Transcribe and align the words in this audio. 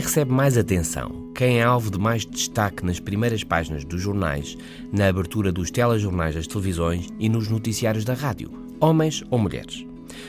recebe 0.00 0.32
mais 0.32 0.58
atenção? 0.58 1.30
Quem 1.34 1.60
é 1.60 1.62
alvo 1.62 1.90
de 1.90 1.98
mais 1.98 2.26
destaque 2.26 2.84
nas 2.84 2.98
primeiras 2.98 3.44
páginas 3.44 3.84
dos 3.84 4.02
jornais, 4.02 4.56
na 4.92 5.08
abertura 5.08 5.52
dos 5.52 5.70
telejornais 5.70 6.34
das 6.34 6.46
televisões 6.46 7.08
e 7.18 7.28
nos 7.28 7.48
noticiários 7.48 8.04
da 8.04 8.14
rádio? 8.14 8.50
Homens 8.80 9.22
ou 9.30 9.38
mulheres? 9.38 9.86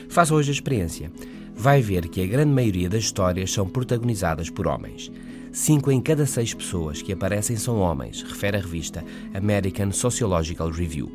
Faça 0.08 0.34
hoje 0.34 0.50
a 0.50 0.52
experiência. 0.52 1.10
Vai 1.54 1.82
ver 1.82 2.08
que 2.08 2.22
a 2.22 2.26
grande 2.26 2.52
maioria 2.52 2.88
das 2.88 3.04
histórias 3.04 3.52
são 3.52 3.68
protagonizadas 3.68 4.48
por 4.48 4.66
homens. 4.66 5.10
Cinco 5.50 5.90
em 5.90 6.00
cada 6.00 6.24
seis 6.24 6.54
pessoas 6.54 7.02
que 7.02 7.12
aparecem 7.12 7.56
são 7.56 7.78
homens, 7.78 8.22
refere 8.22 8.56
a 8.56 8.60
revista 8.60 9.04
American 9.34 9.90
Sociological 9.92 10.70
Review. 10.70 11.10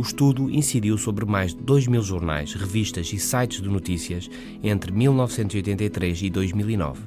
O 0.00 0.02
estudo 0.02 0.48
incidiu 0.48 0.96
sobre 0.96 1.26
mais 1.26 1.54
de 1.54 1.62
2 1.62 1.86
mil 1.86 2.00
jornais, 2.00 2.54
revistas 2.54 3.12
e 3.12 3.18
sites 3.18 3.60
de 3.60 3.68
notícias 3.68 4.30
entre 4.62 4.90
1983 4.90 6.22
e 6.22 6.30
2009. 6.30 7.02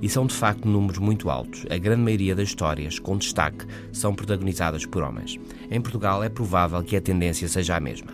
E 0.00 0.08
são 0.08 0.26
de 0.26 0.34
facto 0.34 0.66
números 0.66 0.96
muito 0.96 1.28
altos. 1.28 1.66
A 1.68 1.76
grande 1.76 2.00
maioria 2.00 2.34
das 2.34 2.48
histórias, 2.48 2.98
com 2.98 3.18
destaque, 3.18 3.66
são 3.92 4.14
protagonizadas 4.14 4.86
por 4.86 5.02
homens. 5.02 5.38
Em 5.70 5.78
Portugal 5.78 6.24
é 6.24 6.30
provável 6.30 6.82
que 6.82 6.96
a 6.96 7.02
tendência 7.02 7.46
seja 7.48 7.76
a 7.76 7.80
mesma. 7.80 8.12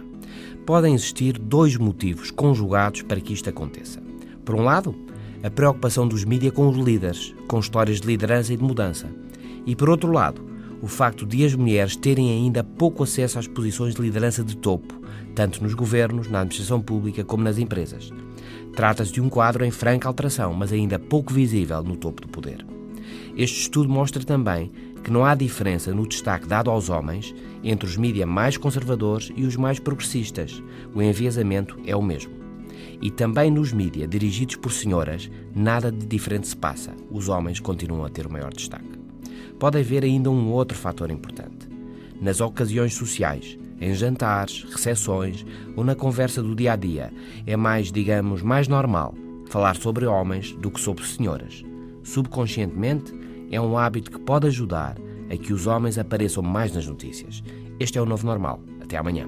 Podem 0.66 0.96
existir 0.96 1.38
dois 1.38 1.76
motivos 1.76 2.32
conjugados 2.32 3.02
para 3.02 3.20
que 3.20 3.32
isto 3.32 3.48
aconteça. 3.48 4.02
Por 4.44 4.56
um 4.56 4.64
lado, 4.64 4.96
a 5.44 5.50
preocupação 5.50 6.08
dos 6.08 6.24
mídias 6.24 6.54
com 6.54 6.68
os 6.68 6.76
líderes, 6.76 7.32
com 7.46 7.60
histórias 7.60 8.00
de 8.00 8.08
liderança 8.08 8.52
e 8.52 8.56
de 8.56 8.64
mudança. 8.64 9.08
E 9.64 9.76
por 9.76 9.88
outro 9.88 10.10
lado, 10.10 10.53
o 10.84 10.86
facto 10.86 11.24
de 11.24 11.42
as 11.46 11.54
mulheres 11.54 11.96
terem 11.96 12.30
ainda 12.30 12.62
pouco 12.62 13.04
acesso 13.04 13.38
às 13.38 13.46
posições 13.46 13.94
de 13.94 14.02
liderança 14.02 14.44
de 14.44 14.54
topo, 14.54 15.00
tanto 15.34 15.62
nos 15.62 15.72
governos, 15.72 16.28
na 16.28 16.40
administração 16.40 16.78
pública 16.78 17.24
como 17.24 17.42
nas 17.42 17.56
empresas. 17.56 18.12
Trata-se 18.76 19.10
de 19.10 19.18
um 19.18 19.30
quadro 19.30 19.64
em 19.64 19.70
franca 19.70 20.06
alteração, 20.06 20.52
mas 20.52 20.74
ainda 20.74 20.98
pouco 20.98 21.32
visível 21.32 21.82
no 21.82 21.96
topo 21.96 22.20
do 22.20 22.28
poder. 22.28 22.66
Este 23.34 23.62
estudo 23.62 23.88
mostra 23.88 24.22
também 24.22 24.70
que 25.02 25.10
não 25.10 25.24
há 25.24 25.34
diferença 25.34 25.94
no 25.94 26.06
destaque 26.06 26.46
dado 26.46 26.70
aos 26.70 26.90
homens 26.90 27.34
entre 27.62 27.88
os 27.88 27.96
mídias 27.96 28.28
mais 28.28 28.58
conservadores 28.58 29.32
e 29.34 29.46
os 29.46 29.56
mais 29.56 29.78
progressistas. 29.78 30.62
O 30.94 31.00
enviesamento 31.00 31.78
é 31.86 31.96
o 31.96 32.02
mesmo. 32.02 32.34
E 33.00 33.10
também 33.10 33.50
nos 33.50 33.72
mídias 33.72 34.10
dirigidos 34.10 34.56
por 34.56 34.70
senhoras, 34.70 35.30
nada 35.56 35.90
de 35.90 36.04
diferente 36.04 36.46
se 36.46 36.56
passa. 36.56 36.94
Os 37.10 37.30
homens 37.30 37.58
continuam 37.58 38.04
a 38.04 38.10
ter 38.10 38.26
o 38.26 38.30
maior 38.30 38.52
destaque. 38.52 39.03
Pode 39.58 39.78
haver 39.78 40.04
ainda 40.04 40.30
um 40.30 40.50
outro 40.50 40.76
fator 40.76 41.10
importante. 41.10 41.68
Nas 42.20 42.40
ocasiões 42.40 42.94
sociais, 42.94 43.58
em 43.80 43.94
jantares, 43.94 44.64
recepções 44.70 45.44
ou 45.76 45.84
na 45.84 45.94
conversa 45.94 46.42
do 46.42 46.54
dia 46.54 46.72
a 46.72 46.76
dia, 46.76 47.12
é 47.46 47.56
mais, 47.56 47.90
digamos, 47.90 48.42
mais 48.42 48.68
normal 48.68 49.14
falar 49.48 49.76
sobre 49.76 50.06
homens 50.06 50.52
do 50.52 50.70
que 50.70 50.80
sobre 50.80 51.04
senhoras. 51.04 51.62
Subconscientemente, 52.02 53.12
é 53.50 53.60
um 53.60 53.78
hábito 53.78 54.10
que 54.10 54.18
pode 54.18 54.46
ajudar 54.46 54.96
a 55.30 55.36
que 55.36 55.52
os 55.52 55.66
homens 55.66 55.98
apareçam 55.98 56.42
mais 56.42 56.74
nas 56.74 56.86
notícias. 56.86 57.42
Este 57.78 57.98
é 57.98 58.02
o 58.02 58.06
novo 58.06 58.26
normal. 58.26 58.60
Até 58.82 58.96
amanhã. 58.96 59.26